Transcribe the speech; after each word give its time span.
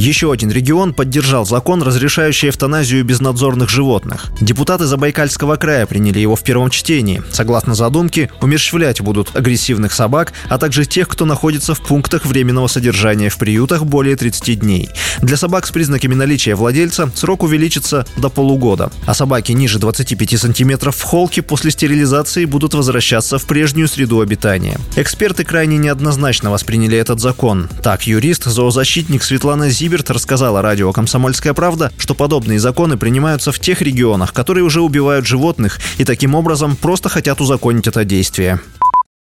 Еще 0.00 0.32
один 0.32 0.50
регион 0.50 0.94
поддержал 0.94 1.44
закон, 1.44 1.82
разрешающий 1.82 2.48
эвтаназию 2.48 3.04
безнадзорных 3.04 3.68
животных. 3.68 4.28
Депутаты 4.40 4.86
Забайкальского 4.86 5.56
края 5.56 5.84
приняли 5.84 6.20
его 6.20 6.36
в 6.36 6.42
первом 6.42 6.70
чтении. 6.70 7.22
Согласно 7.30 7.74
задумке, 7.74 8.30
умерщвлять 8.40 9.02
будут 9.02 9.36
агрессивных 9.36 9.92
собак, 9.92 10.32
а 10.48 10.56
также 10.56 10.86
тех, 10.86 11.06
кто 11.06 11.26
находится 11.26 11.74
в 11.74 11.82
пунктах 11.82 12.24
временного 12.24 12.66
содержания 12.66 13.28
в 13.28 13.36
приютах 13.36 13.84
более 13.84 14.16
30 14.16 14.60
дней. 14.60 14.88
Для 15.20 15.36
собак 15.36 15.66
с 15.66 15.70
признаками 15.70 16.14
наличия 16.14 16.54
владельца 16.54 17.12
срок 17.14 17.42
увеличится 17.42 18.06
до 18.16 18.30
полугода, 18.30 18.90
а 19.04 19.12
собаки 19.12 19.52
ниже 19.52 19.78
25 19.78 20.40
сантиметров 20.40 20.96
в 20.96 21.02
холке 21.02 21.42
после 21.42 21.72
стерилизации 21.72 22.46
будут 22.46 22.72
возвращаться 22.72 23.38
в 23.38 23.44
прежнюю 23.44 23.86
среду 23.86 24.22
обитания. 24.22 24.80
Эксперты 24.96 25.44
крайне 25.44 25.76
неоднозначно 25.76 26.50
восприняли 26.50 26.96
этот 26.96 27.20
закон. 27.20 27.68
Так, 27.82 28.06
юрист, 28.06 28.44
зоозащитник 28.44 29.22
Светлана 29.22 29.68
Зиб 29.68 29.89
Зиберт 29.90 30.08
рассказала 30.10 30.62
радио 30.62 30.92
«Комсомольская 30.92 31.52
правда», 31.52 31.90
что 31.98 32.14
подобные 32.14 32.60
законы 32.60 32.96
принимаются 32.96 33.50
в 33.50 33.58
тех 33.58 33.82
регионах, 33.82 34.32
которые 34.32 34.62
уже 34.62 34.82
убивают 34.82 35.26
животных 35.26 35.80
и 35.98 36.04
таким 36.04 36.36
образом 36.36 36.76
просто 36.76 37.08
хотят 37.08 37.40
узаконить 37.40 37.88
это 37.88 38.04
действие. 38.04 38.60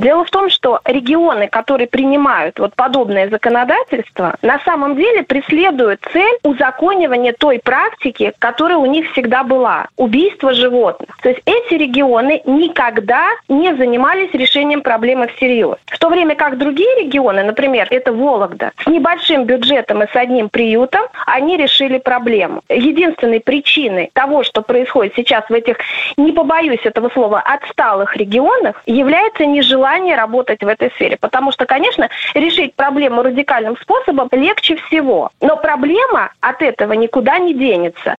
Дело 0.00 0.24
в 0.24 0.30
том, 0.30 0.50
что 0.50 0.80
регионы, 0.84 1.46
которые 1.46 1.86
принимают 1.86 2.58
вот 2.58 2.74
подобное 2.74 3.30
законодательство, 3.30 4.34
на 4.42 4.58
самом 4.64 4.96
деле 4.96 5.22
преследуют 5.22 6.00
цель 6.12 6.36
узаконивания 6.42 7.32
той 7.32 7.60
практики, 7.60 8.32
которая 8.40 8.78
у 8.78 8.86
них 8.86 9.12
всегда 9.12 9.44
была– 9.44 9.86
убийство 9.96 10.52
животных. 10.52 11.16
То 11.22 11.28
есть 11.28 11.40
эти 11.46 11.74
регионы 11.74 12.42
никогда 12.44 13.28
не 13.48 13.72
занимались 13.76 14.32
решением 14.32 14.82
проблемы 14.82 15.28
всерьез. 15.28 15.76
В 15.86 15.98
то 16.00 16.08
время 16.08 16.34
как 16.34 16.58
другие 16.58 17.04
регионы, 17.04 17.44
например, 17.44 17.86
это 17.90 18.12
Вологда, 18.12 18.72
с 18.82 18.86
небольшим 18.88 19.44
бюджетом 19.44 20.02
и 20.02 20.10
с 20.10 20.16
одним 20.16 20.48
приютом, 20.48 21.02
они 21.24 21.56
решили 21.56 21.98
проблему. 21.98 22.62
Единственной 22.68 23.38
причиной 23.38 24.10
того, 24.12 24.42
что 24.42 24.60
происходит 24.62 25.14
сейчас 25.14 25.44
в 25.48 25.52
этих, 25.52 25.76
не 26.16 26.32
побоюсь 26.32 26.84
этого 26.84 27.10
слова, 27.10 27.40
отсталых 27.40 28.16
регионах, 28.16 28.82
является 28.86 29.46
нежелание 29.46 29.83
желание 29.84 30.16
работать 30.16 30.62
в 30.62 30.66
этой 30.66 30.90
сфере. 30.92 31.16
Потому 31.18 31.52
что, 31.52 31.66
конечно, 31.66 32.08
решить 32.34 32.74
проблему 32.74 33.22
радикальным 33.22 33.76
способом 33.76 34.28
легче 34.32 34.76
всего. 34.76 35.30
Но 35.40 35.56
проблема 35.56 36.32
от 36.40 36.62
этого 36.62 36.94
никуда 36.94 37.38
не 37.38 37.54
денется. 37.54 38.16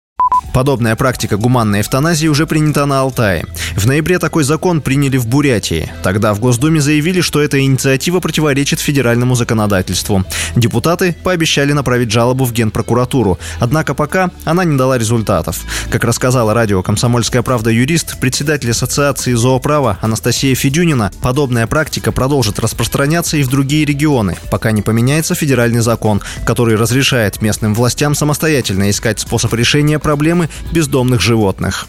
Подобная 0.55 0.95
практика 0.95 1.35
гуманной 1.35 1.81
эвтаназии 1.81 2.27
уже 2.27 2.47
принята 2.47 2.85
на 2.85 3.01
Алтае. 3.01 3.45
В 3.75 3.85
ноябре 3.85 4.19
такой 4.19 4.45
закон 4.45 4.79
приняли 4.79 5.17
в 5.17 5.27
Бурятии. 5.27 5.91
Тогда 6.01 6.33
в 6.33 6.39
Госдуме 6.39 6.79
заявили, 6.79 7.19
что 7.19 7.41
эта 7.41 7.59
инициатива 7.59 8.21
противоречит 8.21 8.79
федеральному 8.79 9.35
законодательству. 9.35 10.23
Депутаты 10.55 11.13
пообещали 11.25 11.73
направить 11.73 12.09
жалобу 12.09 12.45
в 12.45 12.53
Генпрокуратуру. 12.53 13.37
Однако 13.59 13.93
пока 13.93 14.31
она 14.45 14.63
не 14.63 14.77
дала 14.77 14.97
результатов. 14.97 15.59
Как 15.91 16.05
рассказала 16.05 16.53
радио 16.53 16.81
«Комсомольская 16.81 17.41
правда» 17.41 17.69
юрист, 17.69 18.17
председатель 18.21 18.71
Ассоциации 18.71 19.33
зооправа 19.33 19.97
Анастасия 19.99 20.55
Федюнина, 20.55 21.11
подобная 21.21 21.67
практика 21.67 22.13
продолжит 22.13 22.59
распространяться 22.59 23.35
и 23.35 23.43
в 23.43 23.49
другие 23.49 23.83
регионы, 23.83 24.37
пока 24.49 24.71
не 24.71 24.81
поменяется 24.81 25.35
федеральный 25.35 25.81
закон, 25.81 26.21
который 26.45 26.77
разрешает 26.77 27.41
местным 27.41 27.75
властям 27.75 28.15
самостоятельно 28.15 28.89
искать 28.89 29.19
способ 29.19 29.53
решения 29.53 29.99
проблемы 29.99 30.44
бездомных 30.73 31.21
животных. 31.21 31.87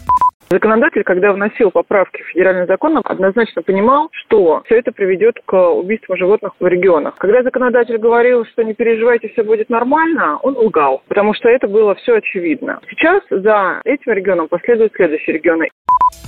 Законодатель, 0.49 1.03
когда 1.03 1.33
вносил 1.33 1.71
поправки 1.71 2.21
в 2.21 2.27
федеральный 2.27 2.67
закон, 2.67 3.01
однозначно 3.03 3.61
понимал, 3.61 4.09
что 4.11 4.61
все 4.65 4.79
это 4.79 4.93
приведет 4.93 5.35
к 5.45 5.71
убийству 5.71 6.15
животных 6.15 6.53
в 6.59 6.65
регионах. 6.65 7.15
Когда 7.17 7.43
законодатель 7.43 7.97
говорил, 7.97 8.45
что 8.45 8.63
не 8.63 8.73
переживайте, 8.73 9.27
все 9.29 9.43
будет 9.43 9.69
нормально, 9.69 10.37
он 10.37 10.55
лгал, 10.55 11.03
потому 11.09 11.33
что 11.33 11.49
это 11.49 11.67
было 11.67 11.95
все 11.95 12.15
очевидно. 12.15 12.79
Сейчас 12.89 13.23
за 13.29 13.81
этим 13.83 14.13
регионом 14.13 14.47
последуют 14.47 14.93
следующие 14.95 15.35
регионы. 15.35 15.67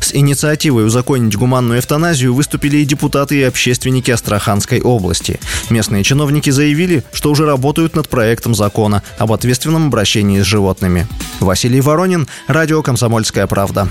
С 0.10 0.16
инициативой 0.16 0.88
узаконить 0.88 1.36
гуманную 1.36 1.78
эвтаназию 1.80 2.34
выступили 2.34 2.78
и 2.78 2.86
депутаты 2.86 3.36
и 3.38 3.44
общественники 3.44 4.10
Астраханской 4.10 4.82
области. 4.82 5.40
Местные 5.70 6.04
чиновники 6.04 6.50
заявили, 6.50 7.04
что 7.14 7.30
уже 7.30 7.46
работают 7.46 7.96
над 7.96 8.10
проектом 8.10 8.56
закона 8.56 9.04
об 9.20 9.32
ответственном 9.32 9.86
обращении 9.86 10.42
с 10.42 10.46
животными. 10.46 11.08
Василий 11.40 11.80
Воронин, 11.80 12.28
Радио 12.48 12.82
«Комсомольская 12.82 13.46
правда». 13.46 13.88